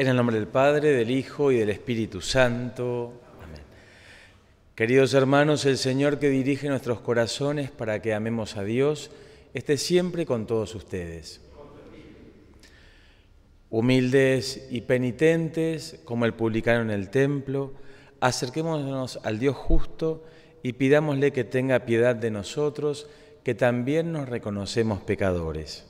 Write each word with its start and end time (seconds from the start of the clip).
En 0.00 0.08
el 0.08 0.16
nombre 0.16 0.36
del 0.36 0.48
Padre, 0.48 0.92
del 0.92 1.10
Hijo 1.10 1.52
y 1.52 1.58
del 1.58 1.68
Espíritu 1.68 2.22
Santo. 2.22 3.20
Amén. 3.42 3.60
Queridos 4.74 5.12
hermanos, 5.12 5.66
el 5.66 5.76
Señor 5.76 6.18
que 6.18 6.30
dirige 6.30 6.70
nuestros 6.70 7.00
corazones 7.00 7.70
para 7.70 8.00
que 8.00 8.14
amemos 8.14 8.56
a 8.56 8.64
Dios, 8.64 9.10
esté 9.52 9.76
siempre 9.76 10.24
con 10.24 10.46
todos 10.46 10.74
ustedes. 10.74 11.42
Humildes 13.68 14.68
y 14.70 14.80
penitentes, 14.80 16.00
como 16.06 16.24
el 16.24 16.32
publicano 16.32 16.80
en 16.80 16.90
el 16.90 17.10
templo, 17.10 17.74
acerquémonos 18.20 19.20
al 19.22 19.38
Dios 19.38 19.54
justo 19.54 20.24
y 20.62 20.72
pidámosle 20.72 21.30
que 21.30 21.44
tenga 21.44 21.84
piedad 21.84 22.16
de 22.16 22.30
nosotros, 22.30 23.06
que 23.44 23.54
también 23.54 24.12
nos 24.12 24.30
reconocemos 24.30 25.02
pecadores. 25.02 25.89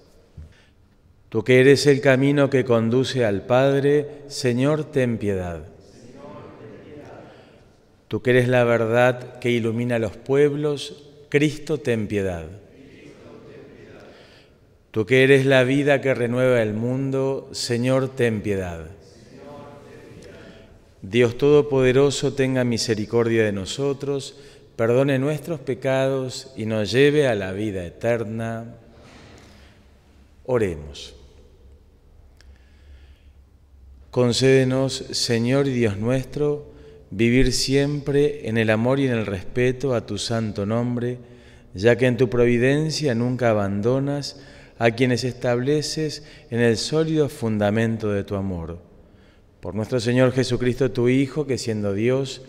Tú 1.31 1.45
que 1.45 1.61
eres 1.61 1.86
el 1.86 2.00
camino 2.00 2.50
que 2.50 2.64
conduce 2.64 3.25
al 3.25 3.42
Padre, 3.47 4.25
Señor, 4.27 4.83
ten 4.91 5.17
piedad. 5.17 5.61
Tú 8.09 8.20
que 8.20 8.31
eres 8.31 8.48
la 8.48 8.64
verdad 8.64 9.39
que 9.39 9.53
ilumina 9.53 10.00
los 10.00 10.17
pueblos, 10.17 11.09
Cristo, 11.28 11.78
ten 11.78 12.09
piedad. 12.09 12.47
Tú 14.91 15.06
que 15.06 15.22
eres 15.22 15.47
la 15.47 15.62
vida 15.62 16.00
que 16.00 16.14
renueva 16.14 16.61
el 16.62 16.75
mundo, 16.75 17.48
Señor, 17.53 18.09
ten 18.09 18.42
piedad. 18.42 18.87
Dios 21.00 21.39
Todopoderoso 21.39 22.34
tenga 22.34 22.65
misericordia 22.65 23.44
de 23.44 23.53
nosotros, 23.53 24.34
perdone 24.75 25.20
nuestros 25.20 25.61
pecados 25.61 26.53
y 26.56 26.67
nos 26.67 26.91
lleve 26.91 27.28
a 27.28 27.37
la 27.37 27.53
vida 27.53 27.87
eterna. 27.87 28.75
Oremos. 30.44 31.20
Concédenos, 34.11 35.05
Señor 35.12 35.69
y 35.69 35.72
Dios 35.72 35.97
nuestro, 35.97 36.66
vivir 37.12 37.53
siempre 37.53 38.48
en 38.48 38.58
el 38.58 38.70
amor 38.70 38.98
y 38.98 39.06
en 39.06 39.12
el 39.12 39.25
respeto 39.25 39.94
a 39.94 40.05
tu 40.05 40.19
santo 40.19 40.66
nombre, 40.66 41.19
ya 41.75 41.94
que 41.94 42.06
en 42.06 42.16
tu 42.16 42.28
providencia 42.28 43.14
nunca 43.14 43.50
abandonas 43.50 44.41
a 44.81 44.91
quienes 44.91 45.22
estableces 45.22 46.25
en 46.50 46.58
el 46.58 46.77
sólido 46.77 47.28
fundamento 47.28 48.11
de 48.11 48.25
tu 48.25 48.34
amor. 48.34 48.81
Por 49.61 49.77
nuestro 49.77 50.00
Señor 50.00 50.33
Jesucristo, 50.33 50.91
tu 50.91 51.08
Hijo, 51.08 51.47
que 51.47 51.56
siendo 51.56 51.94
Dios, 51.94 52.42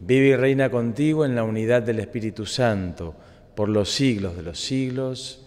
vive 0.00 0.28
y 0.28 0.36
reina 0.36 0.68
contigo 0.68 1.24
en 1.24 1.36
la 1.36 1.44
unidad 1.44 1.82
del 1.82 2.00
Espíritu 2.00 2.44
Santo, 2.44 3.14
por 3.54 3.68
los 3.68 3.88
siglos 3.88 4.34
de 4.34 4.42
los 4.42 4.58
siglos. 4.58 5.46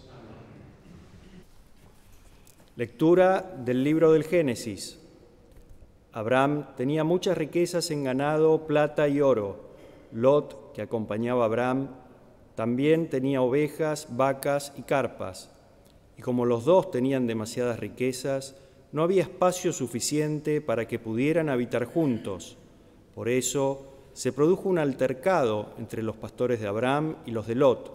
Lectura 2.76 3.54
del 3.66 3.84
libro 3.84 4.12
del 4.12 4.24
Génesis. 4.24 4.98
Abraham 6.18 6.66
tenía 6.76 7.04
muchas 7.04 7.38
riquezas 7.38 7.90
en 7.90 8.04
ganado, 8.04 8.66
plata 8.66 9.08
y 9.08 9.20
oro. 9.20 9.68
Lot, 10.12 10.72
que 10.72 10.82
acompañaba 10.82 11.42
a 11.42 11.46
Abraham, 11.46 11.90
también 12.54 13.08
tenía 13.08 13.42
ovejas, 13.42 14.08
vacas 14.16 14.72
y 14.76 14.82
carpas 14.82 15.50
y 16.18 16.22
como 16.22 16.44
los 16.44 16.64
dos 16.64 16.90
tenían 16.90 17.28
demasiadas 17.28 17.78
riquezas, 17.78 18.56
no 18.90 19.04
había 19.04 19.22
espacio 19.22 19.72
suficiente 19.72 20.60
para 20.60 20.88
que 20.88 20.98
pudieran 20.98 21.48
habitar 21.48 21.84
juntos. 21.84 22.58
Por 23.14 23.28
eso 23.28 23.86
se 24.14 24.32
produjo 24.32 24.68
un 24.68 24.80
altercado 24.80 25.70
entre 25.78 26.02
los 26.02 26.16
pastores 26.16 26.60
de 26.60 26.66
Abraham 26.66 27.16
y 27.24 27.30
los 27.30 27.46
de 27.46 27.54
Lot. 27.54 27.92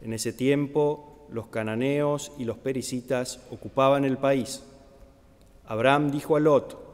En 0.00 0.12
ese 0.12 0.32
tiempo 0.32 1.26
los 1.30 1.48
cananeos 1.48 2.30
y 2.38 2.44
los 2.44 2.58
pericitas 2.58 3.40
ocupaban 3.50 4.04
el 4.04 4.18
país. 4.18 4.62
Abraham 5.66 6.12
dijo 6.12 6.36
a 6.36 6.40
Lot, 6.40 6.87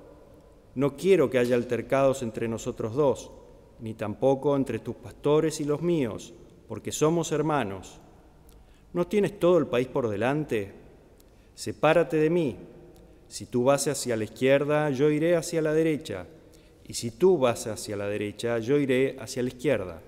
no 0.75 0.97
quiero 0.97 1.31
que 1.31 1.39
haya 1.39 1.55
altercados 1.55 2.23
entre 2.23 2.49
nosotros 2.49 2.95
dos, 2.95 3.31
ni 3.81 3.95
tampoco 3.95 4.57
entre 4.57 4.79
tus 4.79 4.97
pastores 4.97 5.61
y 5.61 5.65
los 5.65 5.83
míos, 5.83 6.35
porque 6.69 6.93
somos 6.93 7.33
hermanos. 7.33 8.01
¿No 8.93 9.07
tienes 9.07 9.39
todo 9.39 9.59
el 9.59 9.67
país 9.67 9.89
por 9.89 10.09
delante? 10.09 10.73
Sepárate 11.55 12.17
de 12.17 12.31
mí. 12.31 12.57
Si 13.29 13.47
tú 13.47 13.65
vas 13.65 13.87
hacia 13.89 14.17
la 14.17 14.25
izquierda, 14.25 14.91
yo 14.91 15.11
iré 15.11 15.37
hacia 15.37 15.63
la 15.63 15.73
derecha. 15.73 16.27
Y 16.87 16.95
si 16.95 17.11
tú 17.11 17.39
vas 17.39 17.67
hacia 17.67 17.97
la 17.97 18.07
derecha, 18.07 18.59
yo 18.59 18.79
iré 18.79 19.17
hacia 19.19 19.43
la 19.43 19.49
izquierda. 19.49 20.03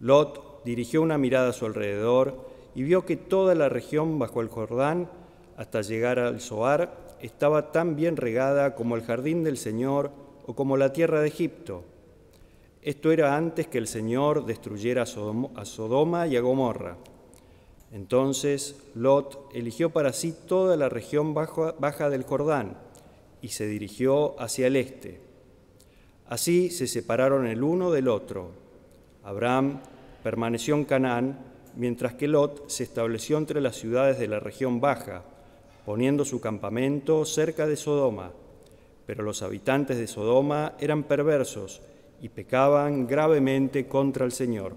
Lot 0.00 0.64
dirigió 0.64 1.02
una 1.02 1.18
mirada 1.18 1.50
a 1.50 1.52
su 1.52 1.66
alrededor 1.66 2.48
y 2.74 2.82
vio 2.82 3.04
que 3.04 3.16
toda 3.16 3.54
la 3.54 3.68
región 3.68 4.18
bajo 4.18 4.40
el 4.40 4.48
Jordán, 4.48 5.10
hasta 5.56 5.82
llegar 5.82 6.18
al 6.18 6.40
Zoar, 6.40 7.07
estaba 7.20 7.72
tan 7.72 7.96
bien 7.96 8.16
regada 8.16 8.74
como 8.74 8.96
el 8.96 9.02
jardín 9.02 9.44
del 9.44 9.56
Señor 9.56 10.10
o 10.46 10.54
como 10.54 10.76
la 10.76 10.92
tierra 10.92 11.20
de 11.20 11.28
Egipto. 11.28 11.84
Esto 12.82 13.12
era 13.12 13.36
antes 13.36 13.66
que 13.66 13.78
el 13.78 13.86
Señor 13.86 14.46
destruyera 14.46 15.02
a 15.02 15.64
Sodoma 15.64 16.26
y 16.26 16.36
a 16.36 16.40
Gomorra. 16.40 16.96
Entonces 17.92 18.76
Lot 18.94 19.50
eligió 19.54 19.90
para 19.90 20.12
sí 20.12 20.34
toda 20.46 20.76
la 20.76 20.88
región 20.88 21.34
baja 21.34 22.10
del 22.10 22.22
Jordán 22.22 22.76
y 23.42 23.48
se 23.48 23.66
dirigió 23.66 24.40
hacia 24.40 24.66
el 24.66 24.76
este. 24.76 25.20
Así 26.28 26.70
se 26.70 26.86
separaron 26.86 27.46
el 27.46 27.62
uno 27.62 27.90
del 27.90 28.08
otro. 28.08 28.50
Abraham 29.24 29.80
permaneció 30.22 30.74
en 30.74 30.84
Canaán, 30.84 31.38
mientras 31.74 32.14
que 32.14 32.28
Lot 32.28 32.68
se 32.68 32.84
estableció 32.84 33.38
entre 33.38 33.60
las 33.60 33.76
ciudades 33.76 34.18
de 34.18 34.28
la 34.28 34.40
región 34.40 34.80
baja, 34.80 35.24
poniendo 35.88 36.26
su 36.26 36.38
campamento 36.38 37.24
cerca 37.24 37.66
de 37.66 37.74
Sodoma. 37.74 38.30
Pero 39.06 39.22
los 39.22 39.40
habitantes 39.40 39.96
de 39.96 40.06
Sodoma 40.06 40.74
eran 40.78 41.04
perversos 41.04 41.80
y 42.20 42.28
pecaban 42.28 43.06
gravemente 43.06 43.88
contra 43.88 44.26
el 44.26 44.32
Señor. 44.32 44.74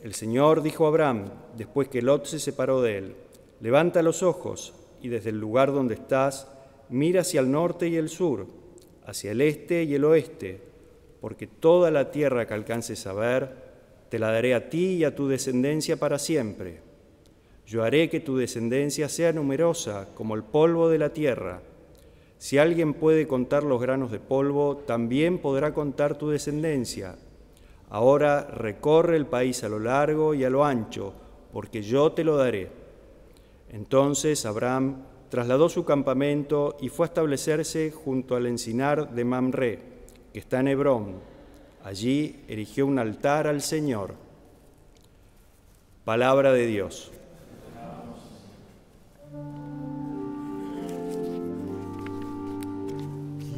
El 0.00 0.14
Señor 0.14 0.62
dijo 0.62 0.84
a 0.84 0.90
Abraham, 0.90 1.24
después 1.56 1.88
que 1.88 2.02
Lot 2.02 2.26
se 2.26 2.38
separó 2.38 2.82
de 2.82 2.98
él, 2.98 3.16
levanta 3.60 4.00
los 4.00 4.22
ojos 4.22 4.74
y 5.02 5.08
desde 5.08 5.30
el 5.30 5.40
lugar 5.40 5.72
donde 5.72 5.94
estás, 5.94 6.46
mira 6.88 7.22
hacia 7.22 7.40
el 7.40 7.50
norte 7.50 7.88
y 7.88 7.96
el 7.96 8.08
sur, 8.08 8.46
hacia 9.06 9.32
el 9.32 9.40
este 9.40 9.82
y 9.82 9.96
el 9.96 10.04
oeste, 10.04 10.62
porque 11.20 11.48
toda 11.48 11.90
la 11.90 12.12
tierra 12.12 12.46
que 12.46 12.54
alcances 12.54 13.08
a 13.08 13.12
ver, 13.12 13.50
te 14.08 14.20
la 14.20 14.30
daré 14.30 14.54
a 14.54 14.70
ti 14.70 14.98
y 14.98 15.04
a 15.04 15.16
tu 15.16 15.26
descendencia 15.26 15.96
para 15.96 16.20
siempre. 16.20 16.85
Yo 17.66 17.82
haré 17.82 18.08
que 18.08 18.20
tu 18.20 18.36
descendencia 18.36 19.08
sea 19.08 19.32
numerosa 19.32 20.08
como 20.14 20.34
el 20.34 20.42
polvo 20.44 20.88
de 20.88 20.98
la 20.98 21.10
tierra. 21.12 21.62
Si 22.38 22.58
alguien 22.58 22.94
puede 22.94 23.26
contar 23.26 23.64
los 23.64 23.80
granos 23.80 24.10
de 24.10 24.20
polvo, 24.20 24.76
también 24.86 25.38
podrá 25.38 25.74
contar 25.74 26.16
tu 26.16 26.28
descendencia 26.28 27.16
Ahora 27.88 28.42
recorre 28.42 29.16
el 29.16 29.26
país 29.26 29.62
a 29.62 29.68
lo 29.68 29.78
largo 29.78 30.34
y 30.34 30.44
a 30.44 30.50
lo 30.50 30.64
ancho, 30.64 31.12
porque 31.52 31.82
yo 31.82 32.12
te 32.12 32.24
lo 32.24 32.36
daré. 32.36 32.68
Entonces 33.70 34.44
Abraham 34.44 35.04
trasladó 35.28 35.68
su 35.68 35.84
campamento 35.84 36.76
y 36.80 36.88
fue 36.88 37.06
a 37.06 37.08
establecerse 37.08 37.92
junto 37.92 38.34
al 38.34 38.46
encinar 38.46 39.14
de 39.14 39.24
Mamre, 39.24 39.78
que 40.32 40.38
está 40.40 40.60
en 40.60 40.68
Hebrón. 40.68 41.14
Allí 41.84 42.40
erigió 42.48 42.86
un 42.86 42.98
altar 42.98 43.46
al 43.46 43.60
Señor. 43.60 44.14
Palabra 46.04 46.52
de 46.52 46.66
Dios. 46.66 47.12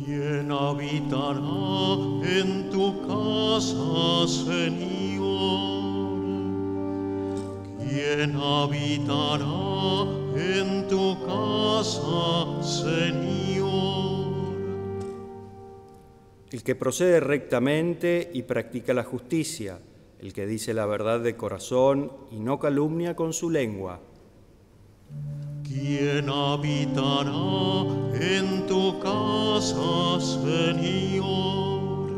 ¿Quién 0.09 0.51
habitará 0.51 1.43
en 2.25 2.71
tu 2.71 2.99
casa, 3.07 4.27
Señor? 4.27 5.29
¿Quién 7.79 8.35
habitará 8.35 10.09
en 10.35 10.89
tu 10.89 11.15
casa, 11.27 12.63
Señor? 12.63 13.69
El 16.53 16.63
que 16.63 16.75
procede 16.75 17.21
rectamente 17.21 18.31
y 18.33 18.45
practica 18.45 18.95
la 18.95 19.05
justicia, 19.05 19.79
el 20.21 20.33
que 20.33 20.47
dice 20.47 20.73
la 20.73 20.87
verdad 20.87 21.21
de 21.21 21.37
corazón 21.37 22.11
y 22.31 22.41
no 22.41 22.59
calumnia 22.59 23.15
con 23.15 23.35
su 23.35 23.51
lengua. 23.51 24.01
¿Quién 25.81 26.29
habitará 26.29 27.31
en 28.15 28.67
tu 28.67 28.99
casa, 28.99 30.21
Señor? 30.21 32.11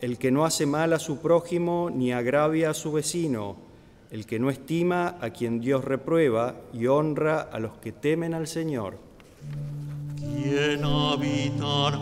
El 0.00 0.16
que 0.16 0.30
no 0.30 0.46
hace 0.46 0.64
mal 0.64 0.94
a 0.94 0.98
su 0.98 1.18
prójimo 1.18 1.90
ni 1.94 2.12
agravia 2.12 2.70
a 2.70 2.74
su 2.74 2.92
vecino, 2.92 3.56
el 4.10 4.24
que 4.24 4.38
no 4.38 4.48
estima 4.48 5.18
a 5.20 5.30
quien 5.30 5.60
Dios 5.60 5.84
reprueba 5.84 6.54
y 6.72 6.86
honra 6.86 7.40
a 7.40 7.58
los 7.58 7.72
que 7.72 7.92
temen 7.92 8.32
al 8.32 8.46
Señor. 8.46 8.96
¿Quién 10.16 10.82
habitará 10.82 11.98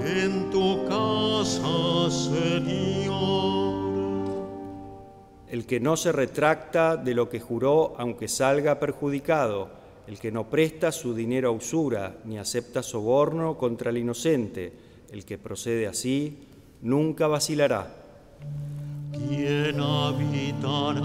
en 0.00 0.50
tu 0.50 0.86
casa, 0.86 2.10
Señor? 2.10 3.61
El 5.52 5.66
que 5.66 5.80
no 5.80 5.98
se 5.98 6.12
retracta 6.12 6.96
de 6.96 7.12
lo 7.14 7.28
que 7.28 7.38
juró 7.38 7.94
aunque 7.98 8.26
salga 8.26 8.80
perjudicado, 8.80 9.68
el 10.06 10.18
que 10.18 10.32
no 10.32 10.48
presta 10.48 10.90
su 10.90 11.14
dinero 11.14 11.50
a 11.50 11.52
usura 11.52 12.16
ni 12.24 12.38
acepta 12.38 12.82
soborno 12.82 13.58
contra 13.58 13.90
el 13.90 13.98
inocente, 13.98 14.72
el 15.10 15.26
que 15.26 15.36
procede 15.36 15.86
así, 15.86 16.38
nunca 16.80 17.26
vacilará. 17.26 17.86
¿Quién 19.12 19.78
habitará 19.78 21.02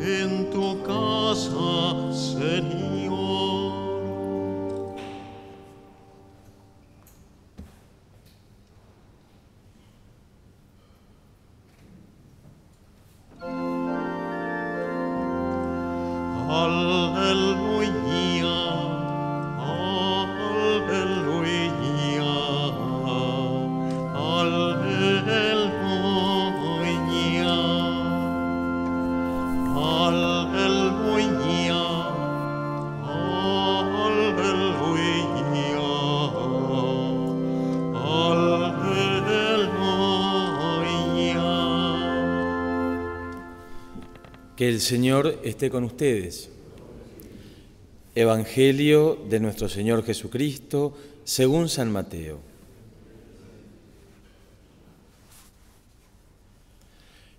en 0.00 0.48
tu 0.50 0.82
casa, 0.82 2.14
Señor? 2.14 3.09
Que 44.60 44.68
el 44.68 44.82
Señor 44.82 45.40
esté 45.42 45.70
con 45.70 45.84
ustedes. 45.84 46.50
Evangelio 48.14 49.18
de 49.30 49.40
nuestro 49.40 49.70
Señor 49.70 50.04
Jesucristo 50.04 50.94
según 51.24 51.70
San 51.70 51.90
Mateo. 51.90 52.40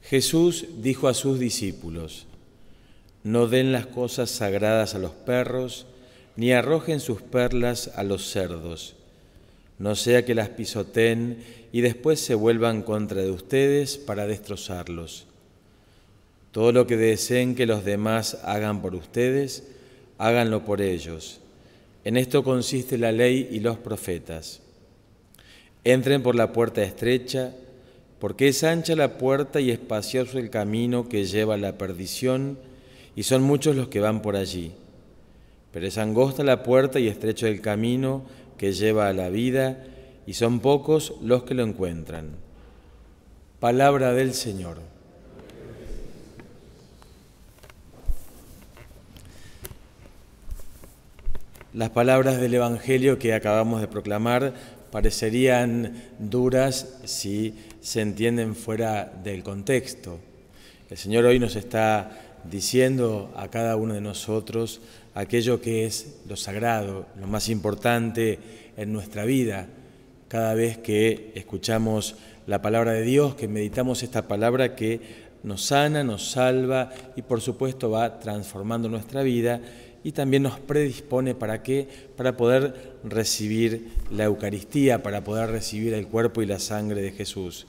Jesús 0.02 0.66
dijo 0.80 1.08
a 1.08 1.14
sus 1.14 1.38
discípulos, 1.38 2.26
no 3.24 3.46
den 3.46 3.72
las 3.72 3.86
cosas 3.86 4.32
sagradas 4.32 4.96
a 4.96 4.98
los 4.98 5.12
perros, 5.12 5.86
ni 6.36 6.54
arrojen 6.54 7.00
sus 7.00 7.22
perlas 7.22 7.92
a 7.94 8.02
los 8.02 8.32
cerdos, 8.32 8.96
no 9.78 9.94
sea 9.94 10.26
que 10.26 10.34
las 10.34 10.50
pisoteen 10.50 11.44
y 11.72 11.82
después 11.82 12.20
se 12.20 12.34
vuelvan 12.34 12.82
contra 12.82 13.22
de 13.22 13.30
ustedes 13.30 14.00
para 14.00 14.26
destrozarlos. 14.26 15.28
Todo 16.52 16.74
lo 16.74 16.86
que 16.86 16.98
deseen 16.98 17.56
que 17.56 17.66
los 17.66 17.86
demás 17.86 18.40
hagan 18.44 18.82
por 18.82 18.94
ustedes, 18.94 19.64
háganlo 20.18 20.66
por 20.66 20.82
ellos. 20.82 21.40
En 22.04 22.18
esto 22.18 22.44
consiste 22.44 22.98
la 22.98 23.12
ley 23.12 23.48
y 23.52 23.60
los 23.60 23.78
profetas. 23.78 24.60
Entren 25.84 26.22
por 26.22 26.36
la 26.36 26.52
puerta 26.52 26.84
estrecha, 26.84 27.54
porque 28.20 28.50
es 28.50 28.64
ancha 28.64 28.96
la 28.96 29.18
puerta 29.18 29.62
y 29.62 29.72
espacioso 29.72 30.38
el 30.38 30.50
camino 30.50 31.08
que 31.08 31.26
lleva 31.26 31.56
a 31.56 31.58
la 31.58 31.78
perdición, 31.78 32.60
y 33.16 33.24
son 33.24 33.44
muchos 33.44 33.76
los 33.76 33.88
que 33.88 34.00
van 34.00 34.22
por 34.22 34.36
allí. 34.36 34.74
Pero 35.72 35.88
es 35.88 35.98
angosta 35.98 36.44
la 36.44 36.64
puerta 36.64 37.00
y 37.00 37.08
estrecho 37.08 37.48
el 37.48 37.62
camino 37.62 38.24
que 38.58 38.74
lleva 38.74 39.08
a 39.08 39.14
la 39.14 39.30
vida, 39.30 39.86
y 40.28 40.34
son 40.34 40.60
pocos 40.60 41.14
los 41.22 41.44
que 41.44 41.56
lo 41.56 41.64
encuentran. 41.64 42.32
Palabra 43.60 44.14
del 44.14 44.34
Señor. 44.34 44.91
Las 51.74 51.92
palabras 51.92 52.42
del 52.42 52.54
Evangelio 52.54 53.18
que 53.18 53.34
acabamos 53.34 53.80
de 53.80 53.88
proclamar 53.88 54.54
parecerían 54.92 56.04
duras 56.20 56.98
si 57.06 57.56
se 57.80 58.02
entienden 58.02 58.56
fuera 58.56 59.10
del 59.24 59.42
contexto. 59.42 60.20
El 60.90 60.98
Señor 60.98 61.24
hoy 61.24 61.40
nos 61.40 61.56
está 61.56 62.12
diciendo 62.44 63.32
a 63.38 63.48
cada 63.48 63.78
uno 63.78 63.94
de 63.94 64.02
nosotros 64.02 64.82
aquello 65.16 65.62
que 65.62 65.86
es 65.86 66.18
lo 66.28 66.36
sagrado, 66.36 67.06
lo 67.18 67.28
más 67.28 67.48
importante 67.48 68.40
en 68.76 68.92
nuestra 68.92 69.24
vida. 69.24 69.68
Cada 70.28 70.54
vez 70.56 70.78
que 70.78 71.32
escuchamos 71.36 72.16
la 72.48 72.62
palabra 72.62 72.92
de 72.92 73.04
Dios, 73.04 73.36
que 73.36 73.48
meditamos 73.48 74.04
esta 74.04 74.28
palabra 74.28 74.76
que 74.76 75.00
nos 75.44 75.64
sana, 75.64 76.04
nos 76.04 76.32
salva 76.32 76.92
y 77.16 77.22
por 77.22 77.40
supuesto 77.40 77.90
va 77.90 78.20
transformando 78.20 78.90
nuestra 78.90 79.24
vida 79.24 79.62
y 80.04 80.12
también 80.12 80.44
nos 80.44 80.60
predispone 80.60 81.36
para 81.36 81.62
qué? 81.62 81.88
Para 82.18 82.36
poder 82.36 82.94
recibir 83.04 83.90
la 84.12 84.26
Eucaristía, 84.26 85.04
para 85.04 85.24
poder 85.24 85.50
recibir 85.50 85.94
el 85.94 86.08
cuerpo 86.08 86.42
y 86.42 86.46
la 86.46 86.60
sangre 86.60 87.02
de 87.02 87.12
Jesús. 87.12 87.68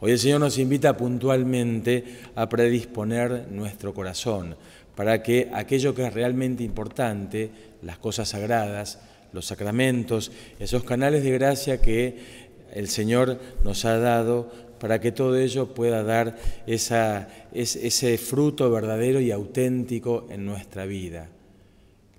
Hoy 0.00 0.12
el 0.12 0.18
Señor 0.18 0.40
nos 0.40 0.58
invita 0.58 0.96
puntualmente 0.96 2.04
a 2.34 2.48
predisponer 2.48 3.48
nuestro 3.50 3.94
corazón 3.94 4.56
para 4.94 5.22
que 5.22 5.50
aquello 5.52 5.94
que 5.94 6.06
es 6.06 6.14
realmente 6.14 6.62
importante, 6.62 7.50
las 7.82 7.98
cosas 7.98 8.28
sagradas, 8.28 9.00
los 9.32 9.46
sacramentos, 9.46 10.30
esos 10.58 10.84
canales 10.84 11.24
de 11.24 11.32
gracia 11.32 11.80
que 11.80 12.16
el 12.72 12.88
Señor 12.88 13.38
nos 13.64 13.84
ha 13.84 13.98
dado, 13.98 14.50
para 14.78 15.00
que 15.00 15.12
todo 15.12 15.36
ello 15.36 15.72
pueda 15.72 16.02
dar 16.02 16.36
ese 16.66 18.18
fruto 18.18 18.70
verdadero 18.70 19.20
y 19.20 19.30
auténtico 19.30 20.26
en 20.30 20.44
nuestra 20.44 20.84
vida. 20.84 21.28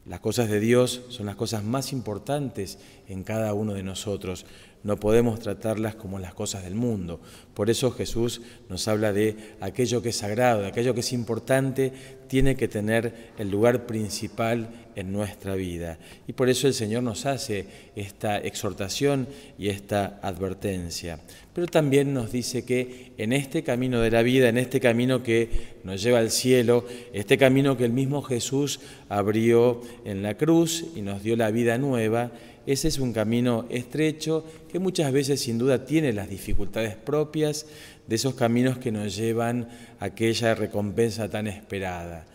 Las 0.05 0.19
cosas 0.19 0.49
de 0.49 0.59
Dios 0.59 1.01
son 1.09 1.25
las 1.25 1.35
cosas 1.35 1.63
más 1.63 1.91
importantes 1.91 2.77
en 3.07 3.23
cada 3.23 3.53
uno 3.53 3.73
de 3.73 3.81
nosotros. 3.81 4.45
No 4.85 4.97
podemos 4.97 5.39
tratarlas 5.39 5.95
como 5.95 6.19
las 6.19 6.35
cosas 6.35 6.63
del 6.63 6.75
mundo. 6.75 7.19
Por 7.55 7.71
eso 7.71 7.89
Jesús 7.89 8.43
nos 8.69 8.87
habla 8.87 9.13
de 9.13 9.35
aquello 9.59 10.03
que 10.03 10.09
es 10.09 10.17
sagrado, 10.17 10.61
de 10.61 10.67
aquello 10.67 10.93
que 10.93 10.99
es 10.99 11.11
importante, 11.11 11.91
tiene 12.27 12.55
que 12.55 12.67
tener 12.67 13.31
el 13.39 13.49
lugar 13.49 13.87
principal 13.87 14.69
en 14.95 15.11
nuestra 15.11 15.55
vida. 15.55 15.97
Y 16.27 16.33
por 16.33 16.49
eso 16.49 16.67
el 16.67 16.75
Señor 16.75 17.01
nos 17.01 17.25
hace 17.25 17.65
esta 17.95 18.37
exhortación 18.37 19.27
y 19.57 19.69
esta 19.69 20.19
advertencia. 20.21 21.19
Pero 21.55 21.65
también 21.65 22.13
nos 22.13 22.31
dice 22.31 22.63
que 22.63 23.13
en 23.17 23.33
este 23.33 23.63
camino 23.63 24.01
de 24.01 24.11
la 24.11 24.21
vida, 24.21 24.49
en 24.49 24.59
este 24.59 24.79
camino 24.79 25.23
que 25.23 25.49
nos 25.83 26.03
lleva 26.03 26.19
al 26.19 26.29
cielo, 26.29 26.85
este 27.11 27.39
camino 27.39 27.75
que 27.75 27.85
el 27.85 27.91
mismo 27.91 28.21
Jesús 28.21 28.81
abrió 29.09 29.81
en 30.05 30.21
la 30.21 30.37
cruz 30.37 30.85
y 30.95 31.01
nos 31.01 31.23
dio 31.23 31.35
la 31.35 31.49
vida 31.49 31.79
nueva, 31.79 32.31
ese 32.67 32.87
es 32.87 32.99
un 32.99 33.13
camino 33.13 33.65
estrecho 33.69 34.45
que 34.71 34.79
muchas 34.79 35.11
veces 35.11 35.39
sin 35.39 35.57
duda 35.57 35.85
tiene 35.85 36.13
las 36.13 36.29
dificultades 36.29 36.95
propias 36.95 37.65
de 38.07 38.15
esos 38.15 38.35
caminos 38.35 38.77
que 38.77 38.91
nos 38.91 39.15
llevan 39.15 39.69
a 39.99 40.05
aquella 40.05 40.55
recompensa 40.55 41.29
tan 41.29 41.47
esperada. 41.47 42.25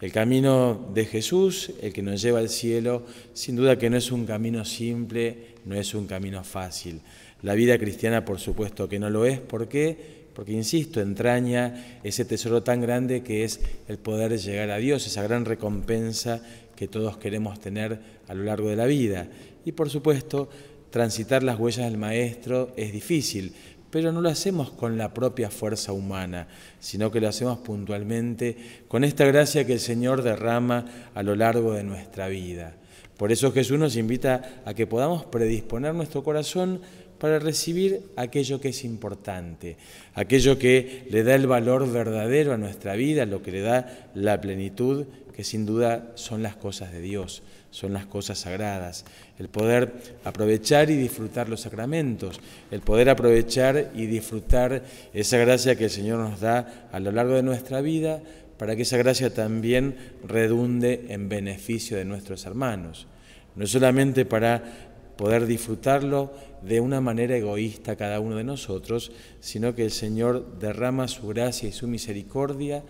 El 0.00 0.12
camino 0.12 0.90
de 0.94 1.06
Jesús, 1.06 1.72
el 1.82 1.92
que 1.92 2.02
nos 2.02 2.22
lleva 2.22 2.38
al 2.38 2.48
cielo, 2.48 3.04
sin 3.32 3.56
duda 3.56 3.78
que 3.78 3.90
no 3.90 3.96
es 3.96 4.12
un 4.12 4.26
camino 4.26 4.64
simple, 4.64 5.56
no 5.64 5.74
es 5.74 5.92
un 5.94 6.06
camino 6.06 6.44
fácil. 6.44 7.00
La 7.42 7.54
vida 7.54 7.78
cristiana, 7.78 8.24
por 8.24 8.38
supuesto 8.38 8.88
que 8.88 8.98
no 8.98 9.10
lo 9.10 9.24
es. 9.24 9.40
¿Por 9.40 9.68
qué? 9.68 10.17
Porque, 10.38 10.52
insisto, 10.52 11.00
entraña 11.00 11.98
ese 12.04 12.24
tesoro 12.24 12.62
tan 12.62 12.80
grande 12.80 13.24
que 13.24 13.42
es 13.42 13.58
el 13.88 13.98
poder 13.98 14.38
llegar 14.38 14.70
a 14.70 14.76
Dios, 14.76 15.04
esa 15.04 15.24
gran 15.24 15.44
recompensa 15.44 16.40
que 16.76 16.86
todos 16.86 17.18
queremos 17.18 17.58
tener 17.58 17.98
a 18.28 18.34
lo 18.34 18.44
largo 18.44 18.68
de 18.68 18.76
la 18.76 18.86
vida. 18.86 19.26
Y 19.64 19.72
por 19.72 19.90
supuesto, 19.90 20.48
transitar 20.90 21.42
las 21.42 21.58
huellas 21.58 21.86
del 21.86 21.98
Maestro 21.98 22.72
es 22.76 22.92
difícil, 22.92 23.52
pero 23.90 24.12
no 24.12 24.20
lo 24.20 24.28
hacemos 24.28 24.70
con 24.70 24.96
la 24.96 25.12
propia 25.12 25.50
fuerza 25.50 25.92
humana, 25.92 26.46
sino 26.78 27.10
que 27.10 27.20
lo 27.20 27.26
hacemos 27.26 27.58
puntualmente 27.58 28.56
con 28.86 29.02
esta 29.02 29.24
gracia 29.24 29.66
que 29.66 29.72
el 29.72 29.80
Señor 29.80 30.22
derrama 30.22 31.10
a 31.16 31.24
lo 31.24 31.34
largo 31.34 31.72
de 31.72 31.82
nuestra 31.82 32.28
vida. 32.28 32.76
Por 33.16 33.32
eso 33.32 33.50
Jesús 33.50 33.80
nos 33.80 33.96
invita 33.96 34.62
a 34.64 34.72
que 34.74 34.86
podamos 34.86 35.24
predisponer 35.24 35.92
nuestro 35.96 36.22
corazón 36.22 36.80
para 37.18 37.38
recibir 37.38 38.02
aquello 38.16 38.60
que 38.60 38.68
es 38.68 38.84
importante, 38.84 39.76
aquello 40.14 40.58
que 40.58 41.06
le 41.10 41.22
da 41.24 41.34
el 41.34 41.46
valor 41.46 41.90
verdadero 41.90 42.52
a 42.52 42.56
nuestra 42.56 42.94
vida, 42.94 43.26
lo 43.26 43.42
que 43.42 43.52
le 43.52 43.60
da 43.60 44.10
la 44.14 44.40
plenitud, 44.40 45.06
que 45.34 45.44
sin 45.44 45.66
duda 45.66 46.12
son 46.14 46.42
las 46.42 46.56
cosas 46.56 46.90
de 46.92 47.00
Dios, 47.00 47.42
son 47.70 47.92
las 47.92 48.06
cosas 48.06 48.38
sagradas, 48.38 49.04
el 49.38 49.48
poder 49.48 49.92
aprovechar 50.24 50.90
y 50.90 50.96
disfrutar 50.96 51.48
los 51.48 51.60
sacramentos, 51.60 52.40
el 52.70 52.80
poder 52.80 53.08
aprovechar 53.08 53.92
y 53.94 54.06
disfrutar 54.06 54.82
esa 55.12 55.38
gracia 55.38 55.76
que 55.76 55.84
el 55.84 55.90
Señor 55.90 56.18
nos 56.18 56.40
da 56.40 56.88
a 56.90 56.98
lo 56.98 57.12
largo 57.12 57.34
de 57.34 57.42
nuestra 57.42 57.80
vida, 57.80 58.20
para 58.58 58.74
que 58.74 58.82
esa 58.82 58.96
gracia 58.96 59.32
también 59.32 59.94
redunde 60.26 61.06
en 61.08 61.28
beneficio 61.28 61.96
de 61.96 62.04
nuestros 62.04 62.44
hermanos. 62.44 63.06
no 63.54 63.66
solamente 63.66 64.24
para 64.24 64.87
poder 65.18 65.46
disfrutarlo 65.46 66.32
de 66.62 66.80
una 66.80 67.00
manera 67.00 67.36
egoísta 67.36 67.96
cada 67.96 68.20
uno 68.20 68.36
de 68.36 68.44
nosotros, 68.44 69.10
sino 69.40 69.74
que 69.74 69.84
el 69.84 69.90
Señor 69.90 70.58
derrama 70.60 71.08
su 71.08 71.26
gracia 71.26 71.68
y 71.68 71.72
su 71.72 71.88
misericordia, 71.88 72.84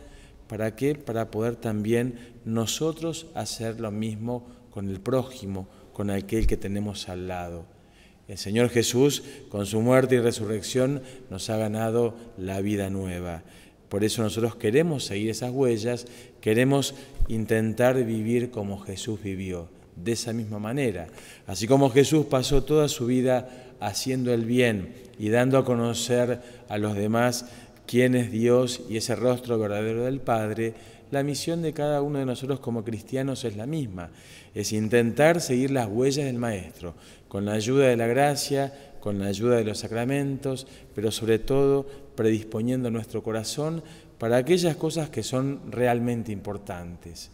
¿para 0.47 0.77
qué? 0.77 0.95
Para 0.95 1.31
poder 1.31 1.57
también 1.57 2.19
nosotros 2.45 3.29
hacer 3.35 3.81
lo 3.81 3.91
mismo 3.91 4.47
con 4.71 4.91
el 4.91 5.01
prójimo, 5.01 5.69
con 5.95 6.11
aquel 6.11 6.47
que 6.47 6.59
tenemos 6.59 7.09
al 7.09 7.29
lado. 7.29 7.65
El 8.29 8.37
Señor 8.37 8.69
Jesús, 8.69 9.23
con 9.49 9.65
su 9.65 9.81
muerte 9.81 10.17
y 10.17 10.21
resurrección, 10.21 11.01
nos 11.31 11.49
ha 11.49 11.57
ganado 11.57 12.15
la 12.37 12.61
vida 12.61 12.91
nueva. 12.91 13.43
Por 13.89 14.05
eso 14.05 14.23
nosotros 14.23 14.55
queremos 14.55 15.07
seguir 15.07 15.31
esas 15.31 15.51
huellas, 15.51 16.07
queremos 16.43 16.95
intentar 17.29 18.05
vivir 18.05 18.51
como 18.51 18.79
Jesús 18.81 19.23
vivió, 19.23 19.71
de 20.05 20.13
esa 20.13 20.33
misma 20.33 20.59
manera. 20.59 21.07
Así 21.47 21.67
como 21.67 21.91
Jesús 21.91 22.27
pasó 22.27 22.65
toda 22.65 22.89
su 22.89 23.07
vida 23.07 23.49
haciendo 23.81 24.33
el 24.33 24.45
bien 24.45 24.95
y 25.19 25.29
dando 25.29 25.59
a 25.59 25.65
conocer 25.65 26.41
a 26.69 26.79
los 26.79 26.95
demás 26.95 27.47
quién 27.87 28.15
es 28.15 28.31
Dios 28.31 28.83
y 28.89 28.97
ese 28.97 29.17
rostro 29.17 29.59
verdadero 29.59 30.05
del 30.05 30.21
Padre, 30.21 30.75
la 31.11 31.23
misión 31.23 31.63
de 31.63 31.73
cada 31.73 32.03
uno 32.03 32.19
de 32.19 32.27
nosotros 32.27 32.61
como 32.61 32.85
cristianos 32.85 33.45
es 33.45 33.57
la 33.57 33.67
misma, 33.67 34.11
es 34.55 34.73
intentar 34.73 35.41
seguir 35.41 35.71
las 35.71 35.89
huellas 35.89 36.27
del 36.27 36.37
Maestro, 36.37 36.95
con 37.29 37.47
la 37.47 37.53
ayuda 37.53 37.87
de 37.87 37.97
la 37.97 38.07
gracia, 38.07 38.73
con 39.01 39.19
la 39.19 39.27
ayuda 39.27 39.57
de 39.57 39.65
los 39.65 39.79
sacramentos, 39.79 40.67
pero 40.95 41.11
sobre 41.11 41.39
todo 41.39 41.87
predisponiendo 42.15 42.91
nuestro 42.91 43.23
corazón 43.23 43.83
para 44.19 44.37
aquellas 44.37 44.77
cosas 44.77 45.09
que 45.09 45.23
son 45.23 45.61
realmente 45.71 46.33
importantes. 46.33 47.31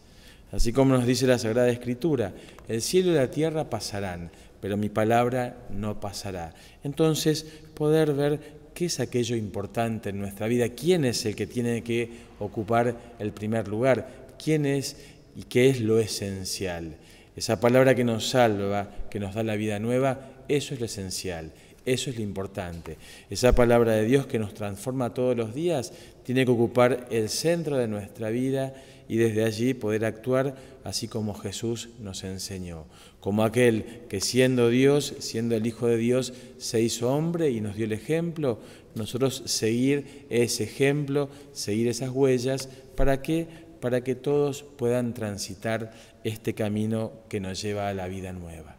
Así 0.54 0.72
como 0.72 0.94
nos 0.94 1.04
dice 1.04 1.26
la 1.26 1.36
Sagrada 1.36 1.68
Escritura, 1.68 2.32
el 2.68 2.80
cielo 2.80 3.10
y 3.10 3.14
la 3.14 3.28
tierra 3.28 3.68
pasarán, 3.68 4.30
pero 4.60 4.76
mi 4.76 4.88
palabra 4.88 5.56
no 5.70 5.98
pasará. 5.98 6.54
Entonces, 6.84 7.44
poder 7.74 8.12
ver 8.12 8.38
qué 8.72 8.84
es 8.84 9.00
aquello 9.00 9.34
importante 9.34 10.10
en 10.10 10.20
nuestra 10.20 10.46
vida, 10.46 10.68
quién 10.68 11.04
es 11.04 11.26
el 11.26 11.34
que 11.34 11.48
tiene 11.48 11.82
que 11.82 12.08
ocupar 12.38 12.96
el 13.18 13.32
primer 13.32 13.66
lugar, 13.66 14.08
quién 14.42 14.64
es 14.64 14.96
y 15.34 15.42
qué 15.42 15.70
es 15.70 15.80
lo 15.80 15.98
esencial. 15.98 16.98
Esa 17.34 17.58
palabra 17.58 17.96
que 17.96 18.04
nos 18.04 18.28
salva, 18.28 18.90
que 19.10 19.18
nos 19.18 19.34
da 19.34 19.42
la 19.42 19.56
vida 19.56 19.80
nueva, 19.80 20.20
eso 20.46 20.72
es 20.72 20.78
lo 20.78 20.86
esencial, 20.86 21.50
eso 21.84 22.10
es 22.10 22.16
lo 22.16 22.22
importante. 22.22 22.96
Esa 23.28 23.56
palabra 23.56 23.94
de 23.94 24.04
Dios 24.04 24.26
que 24.26 24.38
nos 24.38 24.54
transforma 24.54 25.14
todos 25.14 25.36
los 25.36 25.52
días 25.52 25.92
tiene 26.22 26.44
que 26.44 26.52
ocupar 26.52 27.08
el 27.10 27.28
centro 27.28 27.76
de 27.76 27.88
nuestra 27.88 28.30
vida 28.30 28.72
y 29.08 29.16
desde 29.16 29.44
allí 29.44 29.74
poder 29.74 30.04
actuar 30.04 30.56
así 30.84 31.08
como 31.08 31.34
Jesús 31.34 31.88
nos 31.98 32.24
enseñó, 32.24 32.84
como 33.20 33.44
aquel 33.44 34.02
que 34.08 34.20
siendo 34.20 34.68
Dios, 34.68 35.14
siendo 35.18 35.56
el 35.56 35.66
Hijo 35.66 35.86
de 35.86 35.96
Dios, 35.96 36.32
se 36.58 36.80
hizo 36.80 37.12
hombre 37.12 37.50
y 37.50 37.60
nos 37.60 37.76
dio 37.76 37.86
el 37.86 37.92
ejemplo, 37.92 38.58
nosotros 38.94 39.42
seguir 39.46 40.26
ese 40.30 40.64
ejemplo, 40.64 41.28
seguir 41.52 41.88
esas 41.88 42.10
huellas, 42.10 42.68
¿para 42.96 43.22
qué? 43.22 43.46
Para 43.80 44.02
que 44.02 44.14
todos 44.14 44.62
puedan 44.62 45.14
transitar 45.14 45.92
este 46.22 46.54
camino 46.54 47.12
que 47.28 47.40
nos 47.40 47.60
lleva 47.60 47.88
a 47.88 47.94
la 47.94 48.08
vida 48.08 48.32
nueva. 48.32 48.76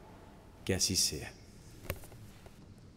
Que 0.63 0.73
así 0.73 0.95
sea. 0.95 1.31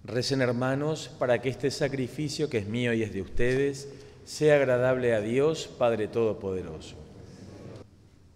Recen 0.04 0.40
hermanos 0.40 1.11
para 1.18 1.42
que 1.42 1.50
este 1.50 1.70
sacrificio 1.70 2.49
que 2.49 2.58
es 2.58 2.66
mío 2.66 2.94
y 2.94 3.02
es 3.02 3.12
de 3.12 3.20
ustedes 3.20 3.88
sea 4.25 4.56
agradable 4.56 5.14
a 5.14 5.20
Dios 5.20 5.68
Padre 5.78 6.08
Todopoderoso. 6.08 6.98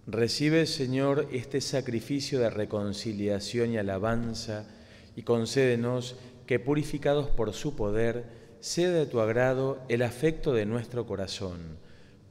Recibe, 0.07 0.67
Señor, 0.67 1.29
este 1.31 1.61
sacrificio 1.61 2.41
de 2.41 2.51
reconciliación 2.51 3.71
y 3.73 3.79
alabanza 3.79 4.67
y 5.15 5.23
concédenos 5.23 6.17
que, 6.45 6.59
purificados 6.59 7.31
por 7.31 7.53
su 7.53 7.77
poder, 7.77 8.25
sea 8.59 8.91
de 8.91 9.07
tu 9.07 9.21
agrado 9.21 9.79
el 9.89 10.03
afecto 10.03 10.53
de 10.53 10.67
nuestro 10.67 11.07
corazón. 11.07 11.59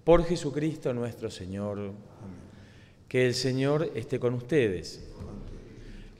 Por 0.04 0.26
Jesucristo 0.26 0.94
nuestro 0.94 1.32
Señor. 1.32 1.94
Que 3.08 3.26
el 3.26 3.34
Señor 3.34 3.92
esté 3.96 4.20
con 4.20 4.34
ustedes. 4.34 5.08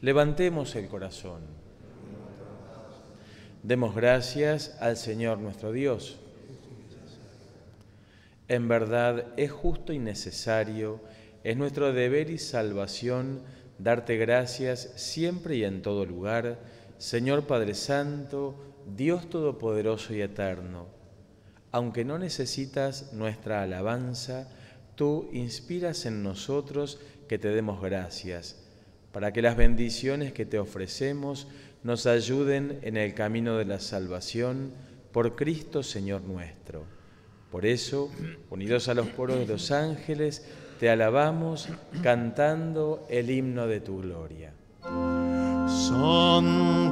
Levantemos 0.02 0.76
el 0.76 0.88
corazón. 0.88 1.42
Demos 3.64 3.94
gracias 3.94 4.78
al 4.80 4.96
Señor 4.96 5.38
nuestro 5.38 5.72
Dios. 5.74 6.18
En 8.48 8.68
verdad 8.68 9.28
es 9.38 9.52
justo 9.52 9.94
y 9.94 10.00
necesario 10.00 11.00
es 11.44 11.58
nuestro 11.58 11.94
deber 11.94 12.30
y 12.30 12.38
salvación 12.38 13.42
darte 13.80 14.18
gracias 14.18 14.92
siempre 14.96 15.56
y 15.56 15.64
en 15.64 15.82
todo 15.82 16.06
lugar, 16.06 16.60
Señor 16.98 17.48
Padre 17.48 17.74
Santo, 17.74 18.56
Dios 18.96 19.30
Todopoderoso 19.30 20.14
y 20.14 20.22
Eterno. 20.22 20.88
Aunque 21.72 22.06
no 22.06 22.20
necesitas 22.20 23.14
nuestra 23.14 23.64
alabanza, 23.64 24.50
tú 24.96 25.30
inspiras 25.32 26.06
en 26.06 26.22
nosotros 26.22 27.00
que 27.28 27.40
te 27.40 27.48
demos 27.48 27.82
gracias, 27.82 28.58
para 29.12 29.34
que 29.34 29.42
las 29.42 29.58
bendiciones 29.58 30.34
que 30.34 30.46
te 30.46 30.60
ofrecemos 30.60 31.48
nos 31.84 32.06
ayuden 32.06 32.80
en 32.84 32.98
el 32.98 33.16
camino 33.16 33.58
de 33.58 33.66
la 33.66 33.80
salvación 33.80 34.74
por 35.12 35.36
Cristo 35.36 35.82
Señor 35.82 36.22
nuestro. 36.22 36.86
Por 37.50 37.66
eso, 37.66 38.12
unidos 38.50 38.88
a 38.88 38.94
los 38.94 39.10
coros 39.10 39.40
de 39.40 39.48
los 39.48 39.72
ángeles, 39.72 40.46
te 40.82 40.90
alabamos 40.90 41.70
cantando 42.02 43.06
el 43.08 43.30
himno 43.30 43.68
de 43.68 43.82
tu 43.82 44.02
gloria. 44.02 44.52
Santo, 45.68 46.90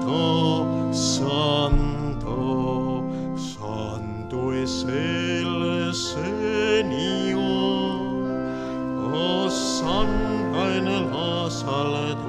santo, 0.94 2.24
santo 3.36 4.54
es 4.54 4.86
el 4.88 5.92
Señor. 5.96 7.40
Oh, 9.12 9.50
santa 9.50 10.76
en 10.78 10.86
las 11.12 11.64
alturas. 11.64 12.29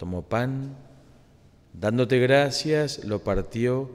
tomó 0.00 0.22
pan, 0.22 0.78
dándote 1.74 2.20
gracias, 2.20 3.04
lo 3.04 3.22
partió 3.22 3.90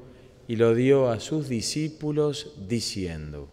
y 0.48 0.56
lo 0.56 0.76
dio 0.76 1.10
a 1.10 1.20
sus 1.20 1.50
discípulos, 1.50 2.54
diciendo, 2.68 3.50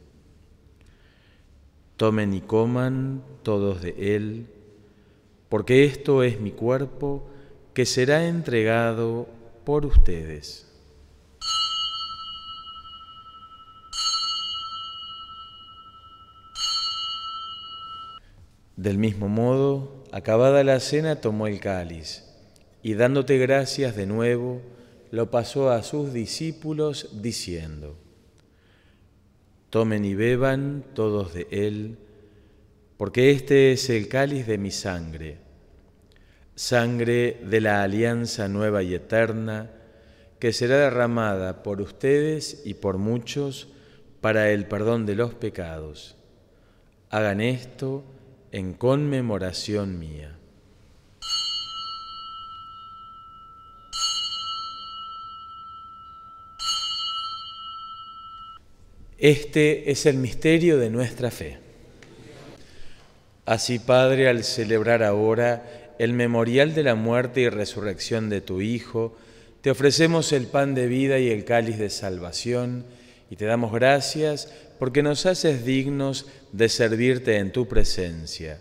Tomen 1.96 2.34
y 2.34 2.42
coman 2.42 3.22
todos 3.42 3.80
de 3.80 4.16
él, 4.16 4.48
porque 5.48 5.86
esto 5.86 6.22
es 6.22 6.40
mi 6.40 6.50
cuerpo 6.50 7.26
que 7.72 7.86
será 7.86 8.28
entregado 8.28 9.28
por 9.64 9.86
ustedes. 9.86 10.66
Del 18.76 18.98
mismo 18.98 19.30
modo, 19.30 20.04
acabada 20.12 20.62
la 20.64 20.80
cena, 20.80 21.22
tomó 21.22 21.46
el 21.46 21.58
cáliz 21.58 22.28
y 22.82 22.94
dándote 22.94 23.38
gracias 23.38 23.94
de 23.96 24.06
nuevo, 24.06 24.60
lo 25.10 25.30
pasó 25.30 25.70
a 25.70 25.82
sus 25.82 26.12
discípulos 26.12 27.22
diciendo, 27.22 27.96
Tomen 29.70 30.04
y 30.04 30.14
beban 30.14 30.84
todos 30.94 31.32
de 31.32 31.46
él, 31.50 31.98
porque 32.96 33.30
este 33.30 33.72
es 33.72 33.88
el 33.88 34.08
cáliz 34.08 34.46
de 34.46 34.58
mi 34.58 34.70
sangre, 34.70 35.38
sangre 36.54 37.40
de 37.44 37.60
la 37.60 37.82
alianza 37.82 38.48
nueva 38.48 38.82
y 38.82 38.94
eterna, 38.94 39.70
que 40.38 40.52
será 40.52 40.76
derramada 40.76 41.62
por 41.62 41.80
ustedes 41.80 42.62
y 42.64 42.74
por 42.74 42.98
muchos 42.98 43.68
para 44.20 44.50
el 44.50 44.66
perdón 44.66 45.06
de 45.06 45.14
los 45.14 45.34
pecados. 45.34 46.16
Hagan 47.10 47.40
esto 47.40 48.04
en 48.50 48.74
conmemoración 48.74 49.98
mía. 49.98 50.38
Este 59.22 59.92
es 59.92 60.04
el 60.06 60.16
misterio 60.16 60.78
de 60.78 60.90
nuestra 60.90 61.30
fe. 61.30 61.58
Así, 63.46 63.78
Padre, 63.78 64.28
al 64.28 64.42
celebrar 64.42 65.04
ahora 65.04 65.94
el 66.00 66.12
memorial 66.12 66.74
de 66.74 66.82
la 66.82 66.96
muerte 66.96 67.42
y 67.42 67.48
resurrección 67.48 68.28
de 68.28 68.40
tu 68.40 68.60
Hijo, 68.60 69.16
te 69.60 69.70
ofrecemos 69.70 70.32
el 70.32 70.48
pan 70.48 70.74
de 70.74 70.88
vida 70.88 71.20
y 71.20 71.30
el 71.30 71.44
cáliz 71.44 71.78
de 71.78 71.88
salvación, 71.88 72.84
y 73.30 73.36
te 73.36 73.44
damos 73.44 73.72
gracias 73.72 74.52
porque 74.80 75.04
nos 75.04 75.24
haces 75.24 75.64
dignos 75.64 76.26
de 76.50 76.68
servirte 76.68 77.36
en 77.36 77.52
tu 77.52 77.68
presencia. 77.68 78.58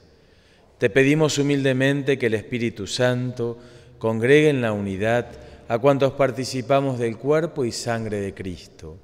Te 0.77 0.91
pedimos 0.91 1.39
humildemente 1.39 2.20
que 2.20 2.27
el 2.27 2.36
Espíritu 2.36 2.86
Santo 2.86 3.58
congregue 3.98 4.50
en 4.50 4.62
la 4.62 4.74
unidad 4.74 5.25
a 5.68 5.80
cuantos 5.80 6.13
participamos 6.13 7.00
del 7.00 7.18
cuerpo 7.18 7.65
y 7.65 7.72
sangre 7.72 8.22
de 8.22 8.36
Cristo. 8.36 9.00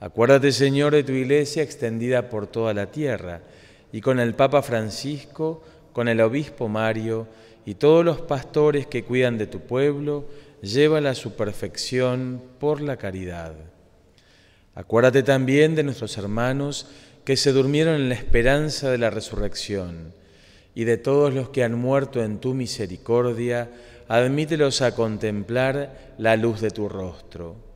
Acuérdate, 0.00 0.50
Señor, 0.50 0.94
de 0.94 1.04
tu 1.04 1.12
iglesia 1.12 1.62
extendida 1.62 2.30
por 2.30 2.46
toda 2.46 2.72
la 2.72 2.90
tierra, 2.90 3.42
y 3.92 4.00
con 4.00 4.18
el 4.18 4.34
Papa 4.34 4.62
Francisco, 4.62 5.62
con 5.92 6.08
el 6.08 6.20
Obispo 6.22 6.68
Mario 6.68 7.26
y 7.66 7.74
todos 7.74 8.04
los 8.04 8.22
pastores 8.22 8.86
que 8.86 9.04
cuidan 9.04 9.36
de 9.36 9.46
tu 9.46 9.60
pueblo, 9.60 10.24
llévala 10.62 11.10
a 11.10 11.14
su 11.14 11.34
perfección 11.34 12.40
por 12.58 12.80
la 12.80 12.96
caridad. 12.96 13.54
Acuérdate 14.74 15.22
también 15.22 15.74
de 15.74 15.82
nuestros 15.82 16.16
hermanos 16.16 16.86
que 17.24 17.36
se 17.36 17.52
durmieron 17.52 17.96
en 17.96 18.08
la 18.08 18.14
esperanza 18.14 18.90
de 18.90 18.98
la 18.98 19.10
resurrección, 19.10 20.14
y 20.74 20.84
de 20.84 20.96
todos 20.96 21.34
los 21.34 21.50
que 21.50 21.62
han 21.62 21.78
muerto 21.78 22.22
en 22.24 22.38
tu 22.38 22.54
misericordia, 22.54 23.70
admítelos 24.08 24.80
a 24.80 24.94
contemplar 24.94 26.14
la 26.16 26.36
luz 26.36 26.60
de 26.60 26.70
tu 26.70 26.88
rostro. 26.88 27.69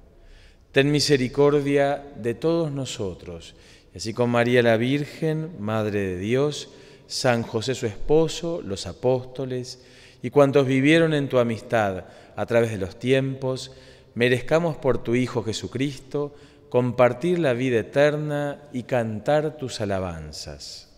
Ten 0.74 0.90
misericordia 0.90 2.02
de 2.16 2.34
todos 2.34 2.72
nosotros, 2.72 3.54
así 3.94 4.12
con 4.12 4.28
María 4.28 4.60
la 4.60 4.76
Virgen, 4.76 5.52
Madre 5.60 6.00
de 6.00 6.18
Dios, 6.18 6.68
San 7.06 7.44
José 7.44 7.76
su 7.76 7.86
esposo, 7.86 8.60
los 8.60 8.88
apóstoles, 8.88 9.84
y 10.20 10.30
cuantos 10.30 10.66
vivieron 10.66 11.14
en 11.14 11.28
tu 11.28 11.38
amistad 11.38 12.06
a 12.34 12.46
través 12.46 12.72
de 12.72 12.78
los 12.78 12.98
tiempos, 12.98 13.70
merezcamos 14.16 14.76
por 14.76 15.00
tu 15.00 15.14
Hijo 15.14 15.44
Jesucristo 15.44 16.34
compartir 16.70 17.38
la 17.38 17.52
vida 17.52 17.78
eterna 17.78 18.60
y 18.72 18.82
cantar 18.82 19.56
tus 19.56 19.80
alabanzas. 19.80 20.92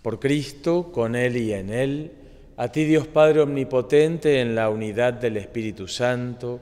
Por 0.00 0.18
Cristo, 0.18 0.90
con 0.92 1.14
Él 1.14 1.36
y 1.36 1.52
en 1.52 1.68
Él, 1.68 2.21
a 2.56 2.68
ti 2.68 2.84
Dios 2.84 3.06
Padre 3.06 3.40
Omnipotente, 3.40 4.40
en 4.40 4.54
la 4.54 4.68
unidad 4.68 5.14
del 5.14 5.36
Espíritu 5.36 5.88
Santo, 5.88 6.60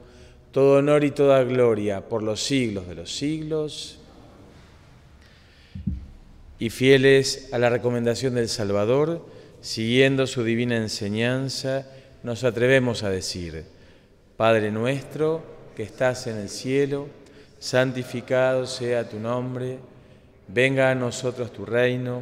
todo 0.51 0.79
honor 0.79 1.03
y 1.03 1.11
toda 1.11 1.43
gloria 1.43 2.07
por 2.07 2.23
los 2.23 2.41
siglos 2.41 2.87
de 2.87 2.95
los 2.95 3.15
siglos. 3.15 3.99
Y 6.59 6.69
fieles 6.69 7.49
a 7.51 7.57
la 7.57 7.69
recomendación 7.69 8.35
del 8.35 8.49
Salvador, 8.49 9.25
siguiendo 9.61 10.27
su 10.27 10.43
divina 10.43 10.77
enseñanza, 10.77 11.87
nos 12.23 12.43
atrevemos 12.43 13.03
a 13.03 13.09
decir, 13.09 13.65
Padre 14.37 14.71
nuestro 14.71 15.43
que 15.75 15.83
estás 15.83 16.27
en 16.27 16.37
el 16.37 16.49
cielo, 16.49 17.07
santificado 17.59 18.65
sea 18.65 19.07
tu 19.09 19.19
nombre, 19.19 19.79
venga 20.47 20.91
a 20.91 20.95
nosotros 20.95 21.51
tu 21.51 21.65
reino, 21.65 22.21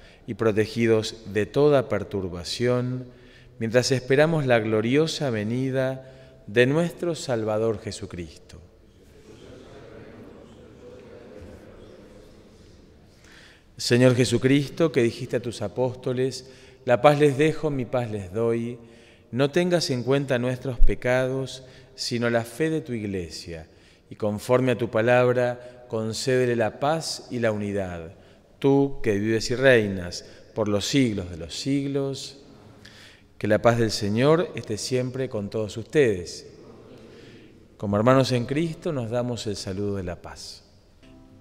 y 0.27 0.35
protegidos 0.35 1.33
de 1.33 1.45
toda 1.45 1.89
perturbación, 1.89 3.05
mientras 3.59 3.91
esperamos 3.91 4.45
la 4.45 4.59
gloriosa 4.59 5.29
venida 5.29 6.09
de 6.47 6.65
nuestro 6.65 7.15
Salvador 7.15 7.79
Jesucristo. 7.79 8.59
Señor 13.77 14.15
Jesucristo, 14.15 14.91
que 14.91 15.01
dijiste 15.01 15.37
a 15.37 15.41
tus 15.41 15.61
apóstoles, 15.61 16.51
la 16.85 17.01
paz 17.01 17.19
les 17.19 17.37
dejo, 17.37 17.71
mi 17.71 17.85
paz 17.85 18.11
les 18.11 18.31
doy, 18.31 18.77
no 19.31 19.49
tengas 19.49 19.89
en 19.89 20.03
cuenta 20.03 20.37
nuestros 20.37 20.77
pecados, 20.79 21.63
sino 21.95 22.29
la 22.29 22.43
fe 22.43 22.69
de 22.69 22.81
tu 22.81 22.93
iglesia, 22.93 23.67
y 24.09 24.15
conforme 24.15 24.73
a 24.73 24.77
tu 24.77 24.89
palabra, 24.89 25.85
concédele 25.87 26.55
la 26.55 26.79
paz 26.79 27.27
y 27.31 27.39
la 27.39 27.51
unidad. 27.51 28.11
Tú 28.61 28.99
que 29.01 29.17
vives 29.17 29.49
y 29.49 29.55
reinas 29.55 30.23
por 30.53 30.67
los 30.67 30.85
siglos 30.85 31.31
de 31.31 31.37
los 31.37 31.55
siglos, 31.55 32.37
que 33.39 33.47
la 33.47 33.59
paz 33.59 33.79
del 33.79 33.89
Señor 33.89 34.51
esté 34.53 34.77
siempre 34.77 35.29
con 35.29 35.49
todos 35.49 35.77
ustedes. 35.77 36.45
Como 37.77 37.97
hermanos 37.97 38.31
en 38.33 38.45
Cristo 38.45 38.93
nos 38.93 39.09
damos 39.09 39.47
el 39.47 39.55
saludo 39.55 39.95
de 39.95 40.03
la 40.03 40.21
paz. 40.21 40.63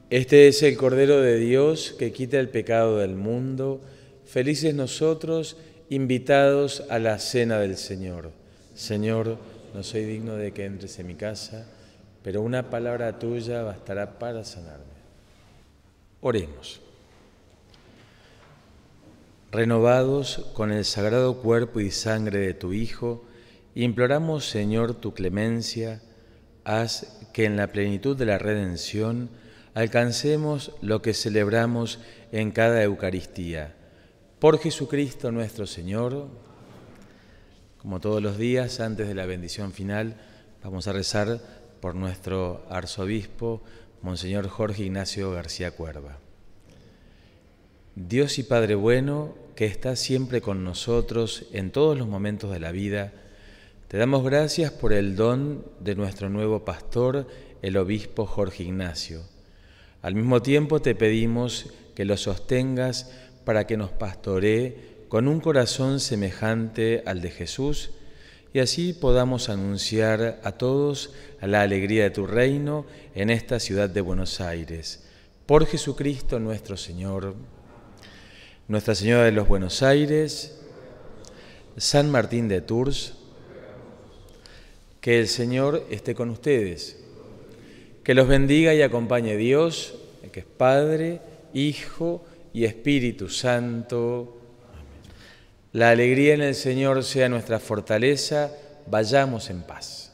Este 0.09 0.49
es 0.49 0.63
el 0.63 0.79
Cordero 0.79 1.21
de 1.21 1.37
Dios 1.37 1.95
que 1.99 2.11
quita 2.11 2.41
el 2.41 2.49
pecado 2.49 2.97
del 2.97 3.17
mundo. 3.17 3.83
Felices 4.25 4.75
nosotros, 4.75 5.59
invitados 5.91 6.85
a 6.89 6.99
la 6.99 7.19
cena 7.19 7.59
del 7.59 7.77
Señor. 7.77 8.31
Señor, 8.75 9.37
no 9.75 9.83
soy 9.83 10.05
digno 10.05 10.37
de 10.37 10.53
que 10.53 10.65
entres 10.65 10.99
en 10.99 11.07
mi 11.07 11.17
casa, 11.17 11.67
pero 12.23 12.41
una 12.41 12.71
palabra 12.71 13.19
tuya 13.19 13.63
bastará 13.63 14.19
para 14.19 14.43
sanarme. 14.43 14.87
Oremos. 16.23 16.81
Renovados 19.53 20.49
con 20.55 20.71
el 20.71 20.85
sagrado 20.85 21.39
cuerpo 21.39 21.81
y 21.81 21.91
sangre 21.91 22.39
de 22.39 22.55
tu 22.55 22.73
Hijo, 22.73 23.25
imploramos, 23.75 24.49
Señor, 24.49 24.95
tu 24.95 25.13
clemencia, 25.13 26.03
haz 26.63 27.19
que 27.33 27.47
en 27.47 27.57
la 27.57 27.67
plenitud 27.67 28.17
de 28.17 28.27
la 28.27 28.39
redención, 28.39 29.29
alcancemos 29.75 30.73
lo 30.83 31.03
que 31.03 31.15
celebramos 31.15 31.99
en 32.31 32.53
cada 32.53 32.81
Eucaristía. 32.85 33.75
Por 34.39 34.61
Jesucristo 34.61 35.33
nuestro 35.33 35.67
Señor, 35.67 36.29
como 37.79 37.99
todos 37.99 38.23
los 38.23 38.39
días, 38.39 38.79
antes 38.79 39.09
de 39.09 39.17
la 39.17 39.27
bendición 39.27 39.73
final, 39.73 40.15
vamos 40.63 40.87
a 40.87 40.93
rezar 40.93 41.41
por 41.81 41.97
nuestro 41.97 42.65
arzobispo, 42.71 43.63
Monseñor 44.01 44.47
Jorge 44.49 44.85
Ignacio 44.85 45.33
García 45.33 45.73
Cuerva. 45.73 46.19
Dios 47.95 48.39
y 48.39 48.43
Padre 48.43 48.75
bueno, 48.75 49.35
que 49.55 49.67
está 49.67 49.97
siempre 49.97 50.41
con 50.41 50.65
nosotros 50.65 51.47
en 51.53 51.71
todos 51.71 51.99
los 51.99 52.09
momentos 52.09 52.51
de 52.51 52.61
la 52.61 52.73
vida, 52.73 53.13
te 53.89 53.99
damos 53.99 54.25
gracias 54.25 54.71
por 54.71 54.93
el 54.93 55.17
don 55.17 55.65
de 55.81 55.95
nuestro 55.95 56.31
nuevo 56.31 56.65
pastor, 56.65 57.27
el 57.63 57.77
obispo 57.77 58.27
Jorge 58.27 58.63
Ignacio 58.65 59.23
al 60.03 60.15
mismo 60.15 60.41
tiempo 60.41 60.81
te 60.81 60.95
pedimos 60.95 61.67
que 61.95 62.07
lo 62.07 62.17
sostengas 62.17 63.13
para 63.45 63.67
que 63.67 63.77
nos 63.77 63.91
pastoree 63.91 65.05
con 65.09 65.29
un 65.29 65.41
corazón 65.41 66.01
semejante 66.01 67.03
al 67.05 67.21
de 67.21 67.31
Jesús 67.31 67.91
y 68.55 68.61
así 68.61 68.95
podamos 68.95 69.51
anunciar 69.51 70.41
a 70.43 70.53
todos 70.53 71.13
la 71.43 71.61
alegría 71.61 72.05
de 72.05 72.11
tu 72.11 72.27
reino 72.27 72.87
en 73.15 73.29
esta 73.29 73.61
ciudad 73.61 73.91
de 73.91 74.01
Buenos 74.01 74.41
Aires. 74.41 75.05
Por 75.45 75.67
Jesucristo 75.67 76.41
nuestro 76.41 76.79
Señor, 76.79 77.35
Nuestra 78.71 78.95
Señora 78.95 79.25
de 79.25 79.33
los 79.33 79.49
Buenos 79.49 79.83
Aires, 79.83 80.61
San 81.77 82.09
Martín 82.09 82.47
de 82.47 82.61
Tours, 82.61 83.15
que 85.01 85.19
el 85.19 85.27
Señor 85.27 85.85
esté 85.91 86.15
con 86.15 86.31
ustedes 86.31 87.03
que 88.05 88.15
los 88.15 88.29
bendiga 88.29 88.73
y 88.73 88.83
acompañe 88.83 89.37
Dios, 89.37 89.97
que 90.31 90.39
es 90.39 90.47
Padre, 90.47 91.21
Hijo 91.53 92.25
y 92.53 92.63
Espíritu 92.63 93.29
Santo. 93.29 94.39
La 95.73 95.91
alegría 95.91 96.35
en 96.35 96.43
el 96.43 96.55
Señor 96.55 97.03
sea 97.03 97.29
nuestra 97.29 97.59
fortaleza. 97.59 98.53
Vayamos 98.89 99.51
en 99.51 99.63
paz. 99.63 100.13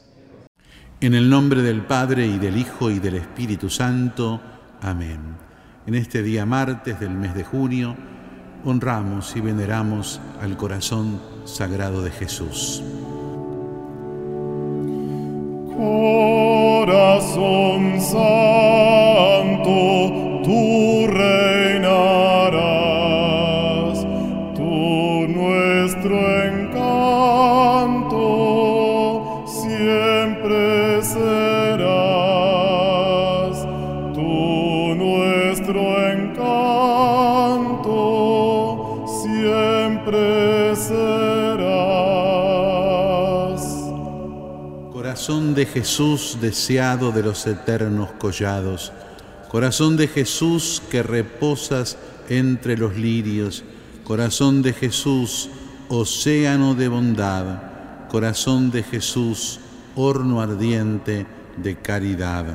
En 0.99 1.13
el 1.13 1.29
nombre 1.29 1.61
del 1.61 1.85
Padre 1.85 2.25
y 2.25 2.39
del 2.39 2.57
Hijo 2.57 2.89
y 2.89 2.97
del 2.97 3.17
Espíritu 3.17 3.69
Santo. 3.69 4.41
Amén. 4.81 5.19
En 5.85 5.93
este 5.93 6.23
día 6.23 6.43
martes 6.47 6.99
del 6.99 7.11
mes 7.11 7.35
de 7.35 7.43
junio, 7.43 8.16
honramos 8.65 9.35
y 9.35 9.41
veneramos 9.41 10.19
al 10.41 10.57
corazón 10.57 11.19
sagrado 11.45 12.01
de 12.01 12.11
Jesús. 12.11 12.83
Corazón 16.87 18.01
santo, 18.01 18.31
tú 20.43 21.07
reinarás, 21.07 22.57
tú 24.55 25.27
nuestro 25.29 26.17
encanto 26.45 28.15
siempre 29.45 31.03
serás, 31.03 32.07
tú 34.13 34.95
nuestro 34.95 36.11
encanto 36.11 36.56
Corazón 45.27 45.55
de 45.55 45.65
Jesús 45.65 46.37
deseado 46.39 47.11
de 47.11 47.21
los 47.21 47.45
eternos 47.47 48.11
collados, 48.17 48.93
corazón 49.49 49.97
de 49.97 50.07
Jesús 50.07 50.81
que 50.89 51.03
reposas 51.03 51.97
entre 52.29 52.77
los 52.77 52.95
lirios, 52.95 53.65
corazón 54.05 54.61
de 54.61 54.71
Jesús, 54.71 55.49
océano 55.89 56.75
de 56.75 56.87
bondad, 56.87 58.07
corazón 58.07 58.71
de 58.71 58.83
Jesús, 58.83 59.59
horno 59.97 60.39
ardiente 60.39 61.25
de 61.57 61.75
caridad. 61.75 62.45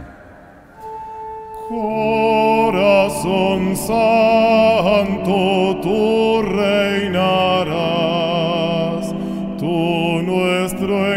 Corazón 1.69 3.77
santo, 3.77 5.79
tú 5.83 6.41
reinarás, 6.41 7.75
tú 9.59 10.23
nuestro 10.23 11.13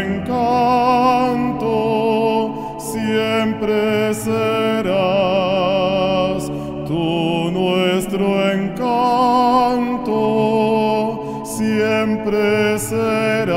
siempre 3.56 4.12
serás, 4.14 4.92
tú 6.86 7.50
nuestro 7.52 8.52
encanto 8.52 10.12
siempre 11.46 12.78
serás. 12.78 13.56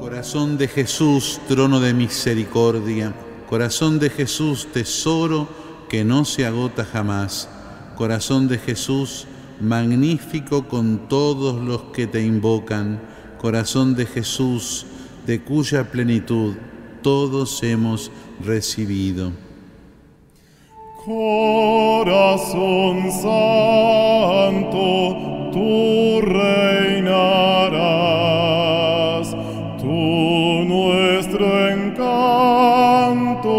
Corazón 0.00 0.56
de 0.56 0.68
Jesús, 0.68 1.38
trono 1.48 1.80
de 1.80 1.92
misericordia, 1.92 3.12
corazón 3.48 3.98
de 3.98 4.08
Jesús, 4.08 4.68
tesoro 4.72 5.48
que 5.90 6.04
no 6.04 6.24
se 6.24 6.46
agota 6.46 6.86
jamás, 6.86 7.50
corazón 7.94 8.48
de 8.48 8.56
Jesús, 8.56 9.26
magnífico 9.60 10.66
con 10.66 11.08
todos 11.08 11.62
los 11.62 11.82
que 11.92 12.06
te 12.06 12.22
invocan, 12.22 13.02
corazón 13.38 13.94
de 13.94 14.06
Jesús, 14.06 14.86
de 15.26 15.42
cuya 15.42 15.90
plenitud 15.90 16.54
todos 17.02 17.62
hemos 17.62 18.10
recibido. 18.44 19.32
Corazón 21.04 23.10
santo, 23.10 24.80
tú 25.52 26.20
reinarás, 26.20 27.66
tú 29.80 30.64
nuestro 30.64 31.70
encanto 31.70 33.50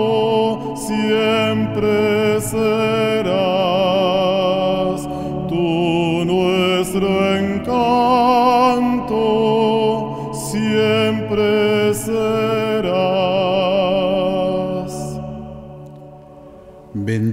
siempre 0.77 2.39
serás, 2.39 3.62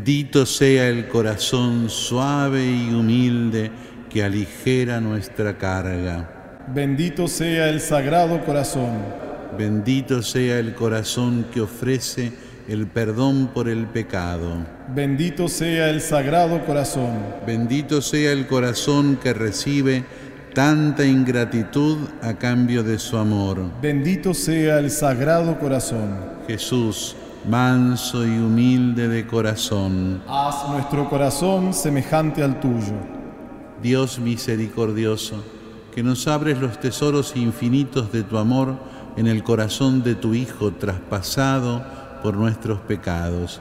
Bendito 0.01 0.47
sea 0.47 0.89
el 0.89 1.09
corazón 1.09 1.91
suave 1.91 2.65
y 2.65 2.89
humilde 2.89 3.71
que 4.09 4.25
aligera 4.25 4.99
nuestra 4.99 5.59
carga. 5.59 6.63
Bendito 6.75 7.29
sea 7.29 7.69
el 7.69 7.83
Sagrado 7.83 8.43
Corazón. 8.47 8.97
Bendito 9.59 10.23
sea 10.23 10.59
el 10.59 10.75
corazón 10.75 11.45
que 11.53 11.61
ofrece 11.61 12.33
el 12.67 12.87
perdón 12.87 13.51
por 13.53 13.69
el 13.69 13.89
pecado. 13.89 14.65
Bendito 14.89 15.49
sea 15.49 15.91
el 15.91 16.01
Sagrado 16.01 16.65
Corazón. 16.65 17.19
Bendito 17.47 18.01
sea 18.01 18.33
el 18.33 18.47
corazón 18.47 19.19
que 19.23 19.35
recibe 19.35 20.07
tanta 20.55 21.05
ingratitud 21.05 21.99
a 22.23 22.39
cambio 22.39 22.83
de 22.83 22.99
su 22.99 23.19
amor. 23.19 23.71
Bendito 23.83 24.33
sea 24.33 24.79
el 24.79 24.91
Sagrado 24.91 25.59
Corazón. 25.59 26.41
Jesús, 26.49 27.17
manso 27.49 28.27
y 28.27 28.39
humilde 28.39 29.09
de 29.09 29.27
corazón, 29.27 30.23
Haz 30.29 30.69
nuestro 30.69 31.09
corazón 31.09 31.73
semejante 31.73 32.43
al 32.43 32.61
tuyo. 32.61 32.95
Dios 33.83 34.19
misericordioso, 34.19 35.43
que 35.95 36.03
nos 36.03 36.29
abres 36.29 36.59
los 36.59 36.79
tesoros 36.81 37.35
infinitos 37.37 38.13
de 38.13 38.23
tu 38.23 38.37
amor 38.37 38.77
en 39.17 39.27
el 39.27 39.43
corazón 39.43 40.03
de 40.03 40.15
tu 40.15 40.35
Hijo 40.35 40.73
traspasado 40.73 41.85
por 42.23 42.37
nuestros 42.37 42.81
pecados. 42.81 43.61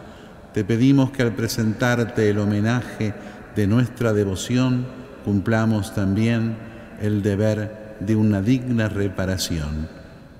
Te 0.53 0.63
pedimos 0.63 1.11
que 1.11 1.23
al 1.23 1.33
presentarte 1.33 2.29
el 2.29 2.39
homenaje 2.39 3.13
de 3.55 3.67
nuestra 3.67 4.13
devoción, 4.13 4.85
cumplamos 5.23 5.93
también 5.93 6.57
el 7.01 7.21
deber 7.21 7.95
de 7.99 8.15
una 8.15 8.41
digna 8.41 8.89
reparación. 8.89 9.87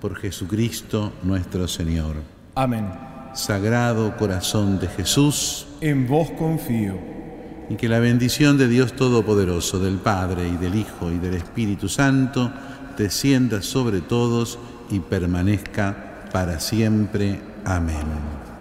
Por 0.01 0.15
Jesucristo 0.15 1.13
nuestro 1.23 1.67
Señor. 1.67 2.15
Amén. 2.55 3.08
Sagrado 3.33 4.17
corazón 4.17 4.79
de 4.79 4.87
Jesús, 4.87 5.67
En 5.81 6.07
vos 6.07 6.29
confío. 6.31 6.95
y 7.69 7.75
que 7.75 7.87
la 7.87 7.99
bendición 7.99 8.57
de 8.57 8.67
Dios 8.67 8.93
Todopoderoso, 8.93 9.79
del 9.79 9.97
Padre 9.97 10.47
y 10.47 10.57
del 10.57 10.75
Hijo 10.75 11.11
y 11.11 11.19
del 11.19 11.35
Espíritu 11.35 11.87
Santo, 11.87 12.51
descienda 12.97 13.61
sobre 13.61 14.01
todos 14.01 14.57
y 14.89 14.99
permanezca 14.99 16.25
para 16.31 16.59
siempre. 16.59 17.39
Amén. 17.65 18.38